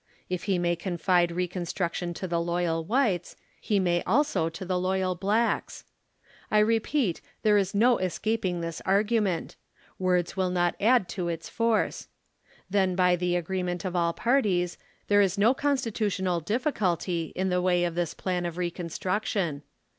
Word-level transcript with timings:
If 0.31 0.45
he 0.45 0.57
may 0.57 0.75
confide 0.75 1.31
reconstruction 1.31 2.15
to 2.15 2.27
the 2.27 2.41
loyal 2.41 2.83
whites, 2.83 3.35
he 3.59 3.79
may 3.79 4.01
also 4.07 4.49
to 4.49 4.65
the 4.65 4.79
loyal 4.79 5.13
blachs. 5.13 5.83
I 6.49 6.57
repeat 6.57 7.21
there 7.43 7.55
is 7.55 7.75
no 7.75 7.99
escaping 7.99 8.61
this 8.61 8.81
argument; 8.83 9.57
words 9.99 10.35
will 10.35 10.49
not 10.49 10.73
add 10.81 11.07
to 11.09 11.27
its 11.27 11.49
force. 11.49 12.07
Then 12.67 12.95
by 12.95 13.15
the 13.15 13.35
agreement 13.35 13.85
of 13.85 13.95
all 13.95 14.11
parties, 14.11 14.75
there 15.07 15.21
is 15.21 15.37
no 15.37 15.53
Constitutional 15.53 16.41
difficuUy 16.41 17.31
in 17.33 17.49
the 17.49 17.61
way 17.61 17.83
of 17.83 17.93
this 17.93 18.15
plan 18.15 18.47
of 18.47 18.57
re 18.57 18.71
construction. 18.71 19.61